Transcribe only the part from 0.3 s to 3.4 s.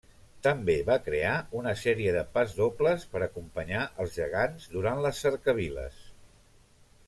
També va crear una sèrie de pasdobles per